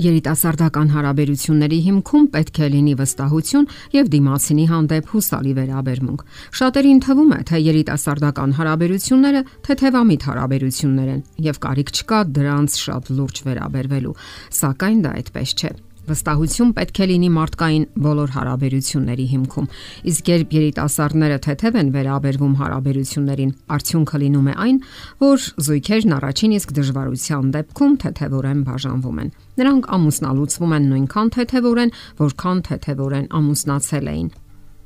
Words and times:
Երիտասարդական 0.00 0.90
հարաբերությունների 0.94 1.78
հիմքում 1.86 2.28
պետք 2.32 2.60
է 2.64 2.68
լինի 2.74 2.94
վստահություն 3.00 3.66
եւ 3.96 4.08
դիմացինի 4.14 4.64
հանդեպ 4.70 5.10
հուսալի 5.12 5.52
վերաբերմունք։ 5.58 6.24
Շատերին 6.60 7.02
թվում 7.04 7.34
է, 7.36 7.40
թե 7.50 7.60
երիտասարդական 7.66 8.56
հարաբերությունները 8.60 9.44
թեթևամիտ 9.68 10.26
հարաբերություններ 10.30 11.12
են 11.16 11.22
եւ 11.50 11.62
կարիք 11.68 11.94
չկա 12.00 12.24
դրանց 12.40 12.80
շատ 12.86 13.14
լուրջ 13.20 13.44
վերաբերվելու, 13.50 14.18
սակայն 14.62 15.04
դա 15.04 15.14
այդպես 15.20 15.56
չէ։ 15.60 15.72
Վստահություն 16.08 16.70
պետք 16.76 16.98
է 17.04 17.06
լինի 17.10 17.28
մարդկային 17.34 17.84
բոլոր 18.04 18.30
հարաբերությունների 18.34 19.26
հիմքում։ 19.30 19.66
Իսկ 20.10 20.30
երբ 20.30 20.54
երիտասարդները 20.56 21.38
թեթև 21.44 21.78
են 21.80 21.90
վերաբերվում 21.96 22.54
հարաբերություններին, 22.60 23.54
արդյունքը 23.76 24.20
լինում 24.24 24.50
է 24.50 24.54
այն, 24.64 24.78
որ 25.20 25.48
զույգերն 25.68 26.14
առաջին 26.18 26.54
իսկ 26.60 26.74
դժվարության 26.80 27.50
դեպքում 27.56 27.96
թեթևորեն 28.04 28.62
բաժանվում 28.70 29.20
են։ 29.20 29.34
Նրանք 29.60 29.90
ամուսնալուծվում 30.00 30.76
են 30.80 30.86
նույնքան 30.90 31.34
թեթևորեն, 31.36 31.94
որքան 32.20 32.62
թեթևորեն 32.70 33.26
ամուսնացել 33.40 34.14
էին։ 34.14 34.30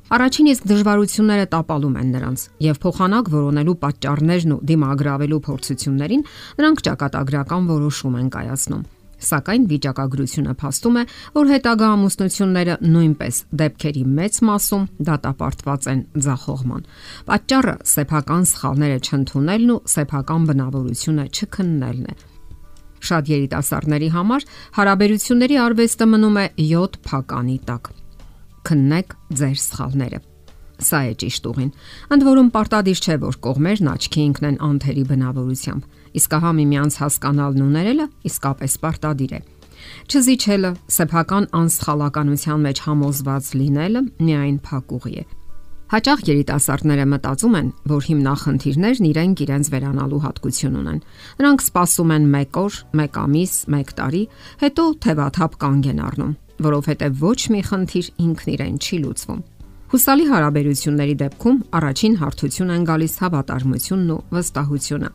Առաջին 0.05 0.47
իսկ 0.51 0.65
դժվարությունները 0.69 1.45
տապալում 1.49 1.95
են 1.97 2.09
նրանց 2.13 2.41
եւ 2.61 2.77
փոխանակ 2.83 3.31
որոնելու 3.33 3.75
պատճառներն 3.81 4.53
ու 4.53 4.59
դիմագրավելու 4.69 5.39
փորձություններին 5.47 6.25
նրանք 6.61 6.83
ճակատագրական 6.85 7.71
որոշում 7.73 8.19
են 8.21 8.29
կայացնում։ 8.35 8.85
Սակայն 9.25 9.65
վիճակագրությունը 9.71 10.53
փաստում 10.59 10.99
է, 10.99 11.03
որ 11.35 11.49
հետագա 11.53 11.87
ամուսնությունները 11.95 12.75
նույնպես 12.85 13.39
դեպքերի 13.61 14.03
մեծ 14.19 14.39
մասում 14.49 14.85
դատապարտված 15.09 15.89
են 15.93 16.03
ձախողման։ 16.25 16.85
Պատճառը 17.29 17.75
սեփական 17.95 18.47
սխալները 18.51 18.99
չընդունելն 19.05 19.73
ու 19.75 19.81
սեփական 19.95 20.47
բնավորությունը 20.51 21.25
չքննելն 21.31 22.05
է։ 22.11 22.15
Շատ 23.05 23.33
երիտասարդների 23.35 24.07
համար 24.15 24.47
հարաբերությունների 24.79 25.59
արվեստը 25.65 26.07
մնում 26.13 26.39
է 26.41 26.47
7 26.75 27.01
փականի 27.05 27.59
տակ։ 27.69 27.91
Քննեք 28.65 29.19
ձեր 29.41 29.59
սխալները 29.61 30.25
Սա 30.75 30.99
է 31.07 31.13
ճիշտ 31.21 31.45
ուղին։ 31.49 31.69
Ընդ 32.11 32.25
որում 32.27 32.49
պարտադիր 32.55 32.99
չէ, 32.99 33.15
որ 33.21 33.37
կողմերն 33.45 33.89
աչքի 33.93 34.23
ընկնեն 34.29 34.57
անթերի 34.67 35.03
բնավորությամբ 35.11 36.01
իսկ 36.19 36.35
ահա 36.39 36.51
միմյանց 36.59 36.97
հասկանալն 37.01 37.63
ու 37.65 37.71
ներելը 37.75 38.07
իսկապես 38.29 38.77
պարտադիր 38.85 39.33
է։ 39.35 39.41
Չզիջելը, 40.09 40.71
սեփական 40.95 41.47
անսխալականության 41.59 42.61
մեջ 42.65 42.83
համոզված 42.85 43.49
լինելը 43.59 44.01
միայն 44.25 44.59
փակուղի 44.65 45.15
է։ 45.21 45.25
Հաճախ 45.85 46.21
երիտասարդները 46.25 47.03
մտածում 47.11 47.55
են, 47.59 47.67
որ 47.91 48.05
հիմնախնդիրներն 48.09 49.05
իրենք 49.05 49.41
իրենց 49.45 49.67
վերանալու 49.69 50.21
հատկություն 50.23 50.77
ունեն։ 50.79 51.01
Նրանք 51.39 51.65
սպասում 51.65 52.13
են 52.15 52.25
1 52.39 52.57
օր, 52.61 52.79
1 53.05 53.19
ամիս, 53.21 53.53
1 53.69 53.93
տարի, 53.99 54.23
հետո 54.65 54.85
թևաթափ 55.05 55.59
կանգ 55.61 55.89
են 55.93 56.01
առնում, 56.09 56.31
որովհետև 56.65 57.21
ոչ 57.21 57.39
մի 57.53 57.61
խնդիր 57.69 58.09
ինքն 58.25 58.49
իրեն 58.55 58.79
չի 58.81 58.99
լուծվում։ 59.05 59.43
Հուսալի 59.93 60.25
հարաբերությունների 60.33 61.15
դեպքում 61.21 61.61
առաջին 61.77 62.17
հարթություն 62.25 62.73
են 62.75 62.89
գալիս 62.89 63.13
հավատարմությունն 63.21 64.09
ու 64.15 64.23
վստահությունը։ 64.33 65.09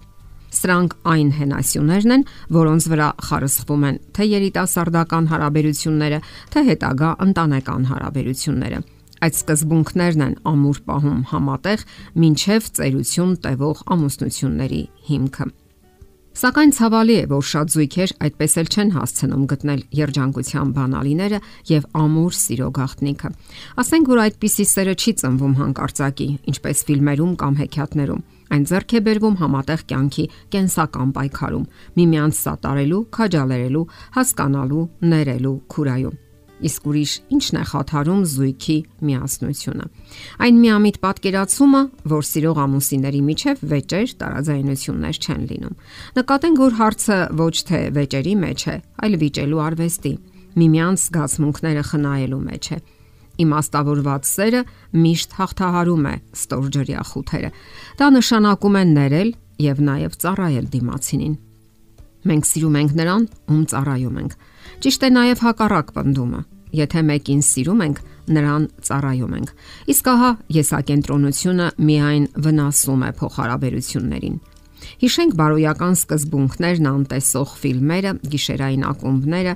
Սրանք 0.51 0.97
այն 1.07 1.29
հենասյուներն 1.39 2.15
են, 2.17 2.25
որոնց 2.57 2.87
վրա 2.91 3.09
խարսխվում 3.27 3.85
են 3.91 4.01
թե 4.17 4.27
երիտասարդական 4.31 5.29
հարաբերությունները, 5.31 6.19
թե 6.51 6.65
հետագա 6.71 7.11
ընտանեկան 7.27 7.87
հարաբերությունները։ 7.91 8.81
Այդ 9.21 9.37
սկզբունքներն 9.37 10.23
են 10.27 10.37
ամուր 10.51 10.79
պահում 10.91 11.25
համատեղ 11.31 11.83
միայն 12.25 12.69
ծերություն 12.81 13.35
տևող 13.45 13.83
ամուսնությունների 13.95 14.83
հիմքը։ 15.11 15.47
Սակայն 16.41 16.73
ցավալի 16.73 17.15
է, 17.21 17.23
որ 17.29 17.47
շատ 17.51 17.73
զույգեր 17.75 18.13
այդպես 18.25 18.53
էլ 18.61 18.69
չեն 18.71 18.93
հասցնում 18.97 19.47
գտնել 19.51 19.81
երջանկության 19.99 20.71
բանալիները 20.79 21.41
եւ 21.69 21.89
ամուր 22.01 22.37
սիրո 22.41 22.69
գաղտնիքը։ 22.81 23.33
Ասենք 23.83 24.13
որ 24.15 24.23
այդպիսի 24.25 24.67
սերը 24.73 24.95
չի 24.95 25.15
ծնվում 25.21 25.57
հանկարծակի, 25.61 26.29
ինչպես 26.55 26.85
ֆիլմերում 26.87 27.35
կամ 27.45 27.59
հեքիաթներում 27.61 28.23
Այն 28.51 28.65
ձեռք 28.67 28.95
է 28.99 29.01
բերվում 29.07 29.37
համատեղ 29.41 29.83
կյանքի 29.91 30.25
կենսական 30.55 31.13
պայքարում՝ 31.17 31.69
միմյանց 32.01 32.41
սատարելու, 32.41 33.05
քաջալերելու, 33.15 33.85
հասկանալու, 34.17 34.83
ներելու, 35.13 35.55
քուրայում։ 35.71 36.19
Իսկ 36.61 36.89
ուրիշ 36.91 37.13
ի՞նչն 37.33 37.57
է 37.57 37.63
խաթարում 37.71 38.25
զույգի 38.31 38.77
միասնությունը։ 39.09 39.87
Այն 40.45 40.59
միամիտ 40.61 40.99
պատկերացումը, 41.05 41.83
որ 42.13 42.27
սիրող 42.31 42.61
ամուսինների 42.65 43.23
միջև 43.31 43.65
վեճեր, 43.71 44.15
տարաձայնություններ 44.21 45.21
չեն 45.25 45.43
լինում։ 45.51 45.79
Նկատենք, 46.21 46.63
որ 46.67 46.79
հարցը 46.81 47.19
ոչ 47.41 47.55
թե 47.71 47.81
վեճերի 47.97 48.35
մեջ 48.45 48.61
է, 48.61 48.77
այլ 49.07 49.21
վիճելու 49.25 49.65
արվեստի, 49.71 50.15
միմյանց 50.61 51.07
զգացմունքները 51.07 51.85
խնայելու 51.95 52.45
մեջ 52.51 52.75
է 52.77 52.79
իմաստավորված 53.45 54.29
սերը 54.31 54.63
միշտ 55.05 55.37
հաղթահարում 55.41 56.07
է 56.11 56.15
ստորջրյա 56.41 57.05
խութերը։ 57.11 57.51
Դա 58.01 58.09
նշանակում 58.17 58.79
է 58.81 58.85
ներել 58.91 59.31
եւ 59.61 59.83
նաեւ 59.91 60.17
ծառայել 60.25 60.67
դիմացինին։ 60.75 61.35
Մենք 62.21 62.49
սիրում 62.51 62.79
ենք 62.81 62.97
նրան, 63.01 63.27
ում 63.49 63.61
ծառայում 63.73 64.17
ենք։ 64.21 64.33
Ճիշտ 64.85 65.05
է 65.07 65.11
նաեւ 65.17 65.45
հակառակ 65.47 65.93
պնդումը։ 65.97 66.41
Եթե 66.71 67.01
մեկին 67.11 67.41
սիրում 67.51 67.81
ենք, 67.87 68.01
նրան 68.31 68.67
ծառայում 68.87 69.35
ենք։ 69.41 69.53
Իսկ 69.91 70.11
ահա 70.13 70.31
եսակենտրոնությունը 70.61 71.67
միայն 71.91 72.27
վնասում 72.45 73.05
է 73.09 73.11
փոխհարաբերություններին։ 73.21 74.37
Հիշենք 75.01 75.37
բարոյական 75.41 75.97
սկզբունքներն 75.99 76.89
անտեսող 76.91 77.55
ֆիլմերը, 77.61 78.13
գիշերային 78.33 78.87
ակումբները, 78.91 79.55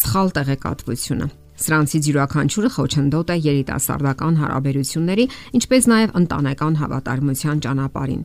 սխալ 0.00 0.34
տեղեկատվությունը։ 0.38 1.28
Սրանցից 1.54 2.06
յուրաքանչյուրը 2.10 2.70
խոչընդոտ 2.74 3.28
է 3.30 3.36
երիտասարդական 3.44 4.38
հարաբերությունների, 4.42 5.26
ինչպես 5.54 5.86
նաև 5.92 6.16
ընտանեկան 6.18 6.78
հավատարմության 6.80 7.60
ճանապարհին։ 7.66 8.24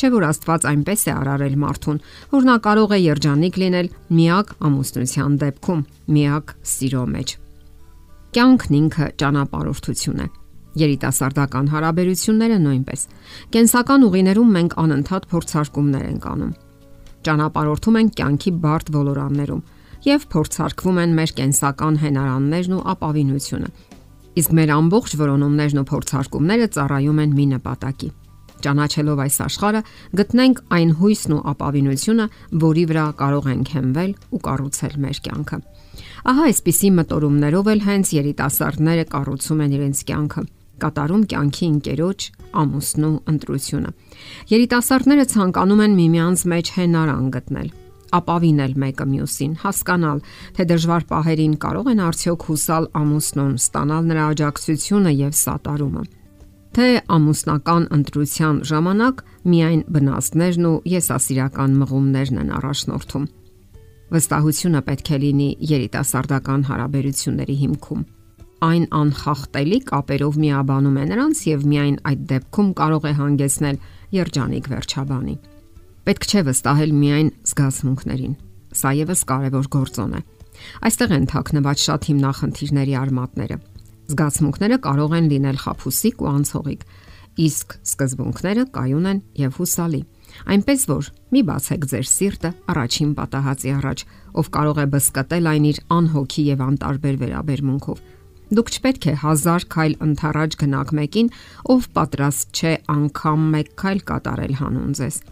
Չէ 0.00 0.08
որ 0.14 0.24
Աստված 0.30 0.66
այնպես 0.70 1.02
է 1.04 1.12
արարել 1.12 1.56
մարդուն, 1.60 1.98
որ 2.32 2.46
նա 2.48 2.56
կարող 2.64 2.94
է 2.96 2.98
երջանիկ 3.04 3.58
լինել 3.60 3.90
միակ 4.16 4.52
ամուսնության 4.70 5.34
դեպքում, 5.42 5.82
միակ 6.16 6.54
սիրո 6.72 7.02
մեջ։ 7.14 7.34
Կյանքն 8.30 8.78
ինքը 8.80 9.06
ճանապարհորդություն 9.20 10.22
է։ 10.24 10.26
Երիտասարդական 10.80 11.68
հարաբերությունները 11.74 12.58
նույնպես։ 12.64 13.00
Կենսական 13.52 14.06
ուղիներում 14.08 14.52
մենք 14.56 14.76
անընդհատ 14.80 15.26
փորձարկումներ 15.34 16.04
ենք 16.10 16.26
անում։ 16.30 16.52
Ճանապարհորդում 17.26 17.98
ենք 18.00 18.12
կյանքի 18.20 18.52
բարդ 18.64 18.92
ոլորաններում 18.96 19.64
եւ 20.06 20.26
փորձարկվում 20.32 21.00
են 21.00 21.14
մեր 21.18 21.32
կենսական 21.40 21.98
հենարաններն 22.00 22.76
ու 22.76 22.84
ապավինությունը։ 22.94 23.70
Իսկ 24.40 24.54
մեր 24.56 24.72
ամբողջ 24.76 25.14
որոնումներն 25.20 25.80
ու 25.80 25.86
փորձարկումները 25.90 26.68
ծառայում 26.76 27.20
են 27.24 27.34
մի 27.36 27.46
նպատակի։ 27.50 28.10
Ճանաչելով 28.60 29.20
այս 29.24 29.36
աշխարհը, 29.46 29.80
գտնենք 30.20 30.58
այն 30.76 30.90
հույսն 31.00 31.34
ու 31.36 31.42
ապավինությունը, 31.50 32.26
որի 32.64 32.84
վրա 32.90 33.04
կարող 33.20 33.50
ենք 33.50 33.70
հենվել 33.76 34.10
ու 34.36 34.40
կառուցել 34.46 34.96
մեր 35.04 35.20
կյանքը։ 35.26 35.58
Ահա 36.30 36.46
այսպիսի 36.50 36.90
մտորումներով 37.00 37.70
էլ 37.72 37.84
հենց 37.88 38.12
երիտասարդները 38.20 39.04
կառուցում 39.16 39.62
են 39.64 39.76
իրենց 39.80 40.02
կյանքը 40.10 40.44
կատարում 40.80 41.24
կյանքի 41.28 41.66
ընկերոջ 41.70 42.26
ամուսնու 42.60 43.12
ընտրությունը։ 43.30 43.90
Երիտասարդները 44.50 45.26
ցանկանում 45.32 45.82
են 45.84 45.96
միմյանց 46.00 46.44
մեջ 46.52 46.70
հենարան 46.76 47.26
գտնել, 47.36 47.68
ապավինել 48.18 48.78
մեկը 48.84 49.06
մյուսին, 49.10 49.52
հասկանալ, 49.64 50.22
թե 50.56 50.68
դժվար 50.70 51.04
պահերին 51.10 51.58
կարող 51.66 51.92
են 51.94 52.06
արդյոք 52.10 52.48
հուսալ 52.50 52.88
ամուսնուն, 53.00 53.52
ստանալ 53.64 54.08
նրա 54.10 54.24
աջակցությունը 54.34 55.12
եւ 55.20 55.36
սատարումը 55.40 56.06
թե 56.76 56.86
ամուսնական 57.10 57.86
ընտրության 57.96 58.58
ժամանակ 58.70 59.22
միայն 59.50 59.80
բնաստներն 59.94 60.68
ու 60.70 60.76
եսասիրական 60.92 61.76
մղումներն 61.80 62.40
են 62.44 62.52
առաջնորդում։ 62.60 63.26
Վստահությունը 64.14 64.82
պետք 64.86 65.10
է 65.10 65.18
լինի 65.24 65.48
երիտասարդական 65.70 66.64
հարաբերությունների 66.70 67.56
հիմքում։ 67.64 68.06
Այն 68.70 68.84
անխախտելի 69.00 69.78
կապերով 69.90 70.40
միաբանում 70.44 70.98
է 71.00 71.04
նրանց 71.10 71.44
եւ 71.50 71.68
միայն 71.74 71.96
այդ 72.10 72.26
դեպքում 72.34 72.74
կարող 72.80 73.06
է 73.10 73.14
հանգեցնել 73.20 73.80
երջանիկ 74.20 74.70
վերջաբանի։ 74.74 75.36
Պետք 76.10 76.24
չէ 76.26 76.40
վստահել 76.42 76.92
միայն 76.98 77.28
զգացմունքներին։ 77.46 78.32
Սա 78.74 78.90
եւս 78.98 79.20
կարևոր 79.30 79.66
գործոն 79.70 80.16
է։ 80.18 80.22
Այստեղ 80.88 81.12
են 81.14 81.28
թաքնված 81.30 81.84
շատ 81.86 82.08
հիմնախնդիրների 82.10 82.96
արմատները։ 82.98 83.58
Զգացմունքները 84.10 84.78
կարող 84.88 85.14
են 85.20 85.28
լինել 85.30 85.60
խափուսիկ 85.62 86.24
ու 86.26 86.28
անցողիկ, 86.32 86.82
իսկ 87.46 87.78
սկզբունքները 87.92 88.66
կայուն 88.74 89.08
են 89.12 89.22
եւ 89.38 89.60
հուսալի։ 89.62 90.02
Այնպես 90.50 90.86
որ 90.90 91.10
մի 91.30 91.42
բացեք 91.46 91.88
ձեր 91.94 92.06
սիրտը 92.10 92.50
առաջին 92.74 93.12
պատահածի 93.22 93.74
առաջ, 93.78 94.06
ով 94.34 94.54
կարող 94.58 94.82
է 94.82 94.86
բսկտել 94.98 95.50
այն 95.54 95.64
իր 95.70 95.82
անհոգի 95.94 96.42
եւ 96.50 96.64
անտարբեր 96.66 97.20
վերաբերմունքով։ 97.22 98.06
Դուք 98.50 98.70
չպետք 98.74 99.04
է 99.06 99.20
հազար 99.22 99.64
քայլ 99.70 100.00
ընթառաջ 100.10 100.54
գնաք 100.58 100.94
մեկին, 100.98 101.34
ով 101.70 101.92
պատրաստ 101.94 102.48
չէ 102.50 102.72
անգամ 102.98 103.52
մեկ 103.54 103.76
քայլ 103.78 104.08
կատարել 104.10 104.58
հանուն 104.58 104.96
ձեզ։ 104.98 105.26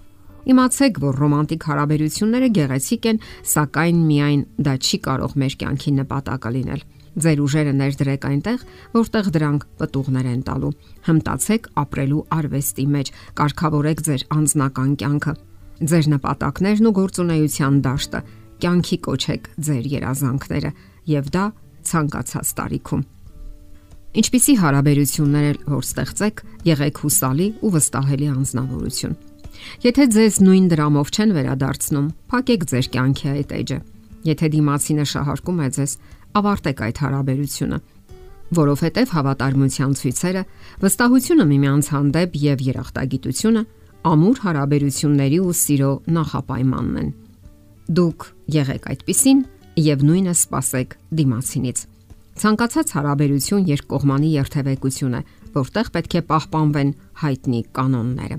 Իմացեք, 0.48 1.00
որ 1.02 1.18
ռոմանտիկ 1.18 1.64
հարաբերությունները 1.68 2.48
գեղեցիկ 2.58 3.08
են, 3.10 3.18
սակայն 3.52 3.98
միայն 4.08 4.42
դա 4.68 4.74
չի 4.78 4.98
կարող 5.08 5.34
մեր 5.42 5.56
կյանքի 5.62 5.92
նպատակը 5.98 6.52
լինել։ 6.58 6.84
Ձեր 7.18 7.40
ուժերը 7.42 7.72
ներդրեք 7.74 8.26
այնտեղ, 8.28 8.64
որտեղ 8.94 9.30
դրանք 9.34 9.64
պտուղներ 9.80 10.26
են 10.28 10.42
տալու։ 10.46 10.72
Հմտացեք 11.08 11.68
ապրելու 11.82 12.22
արվեստի 12.38 12.86
մեջ, 12.94 13.10
կարգավորեք 13.40 14.02
ձեր 14.08 14.24
անձնական 14.38 14.92
կյանքը։ 15.02 15.34
Ձեր 15.78 16.10
նպատակներն 16.14 16.88
ու 16.88 16.94
գործունեության 16.98 17.80
դաշտը 17.88 18.20
կյանքի 18.62 18.98
կոչեք 19.08 19.48
ձեր 19.68 19.88
երազանքները, 19.98 20.70
եւ 21.18 21.32
դա 21.34 21.44
ցանկացած 21.88 22.52
տարիքում։ 22.58 23.06
Ինչպիսի 24.18 24.54
հարաբերություններ 24.62 25.58
որ 25.68 25.88
ստեղծեք, 25.88 26.44
եղեք 26.72 27.02
հուսալի 27.04 27.48
ու 27.62 27.72
վստահելի 27.76 28.30
անznավորություն։ 28.34 29.18
Եթե 29.84 30.04
ձեզ 30.14 30.40
նույն 30.44 30.66
դրամով 30.72 31.12
չեն 31.14 31.34
վերադարձնում, 31.38 32.06
փակեք 32.32 32.66
ձեր 32.72 32.88
կյանքի 32.94 33.28
այդ 33.32 33.54
էջը։ 33.58 33.78
Եթե 34.28 34.46
դիմացինը 34.54 35.04
շահարկում 35.12 35.58
է 35.58 35.68
ձեզ, 35.78 35.92
ավարտեք 36.38 36.78
այդ 36.88 37.00
հարաբերությունը, 37.04 37.78
որովհետև 38.58 39.12
հավատարմության 39.12 39.92
ցույցերը, 39.98 40.42
վստահությունը 40.82 41.44
միմյանց 41.48 41.90
հանդեպ 41.94 42.36
եւ 42.48 42.64
երախտագիտությունը 42.68 43.62
ամուր 44.08 44.40
հարաբերությունների 44.44 45.38
ու 45.44 45.54
սիրո 45.58 45.92
նախապայմանն 46.16 46.98
են։ 47.02 47.10
Դուք 47.98 48.26
եղեք 48.58 48.88
այդպիսին 48.92 49.40
եւ 49.84 50.04
նույնը 50.08 50.34
սпасեք 50.38 50.96
դիմացինից։ 51.18 51.78
Ցանկացած 52.38 52.92
հարաբերություն 52.94 53.64
երկկողմանի 53.68 54.28
երթևեկություն 54.38 55.16
է, 55.18 55.22
որտեղ 55.58 55.90
պետք 55.96 56.14
է 56.18 56.22
պահպանվեն 56.28 56.92
հայտնի 57.22 57.62
կանոնները։ 57.78 58.38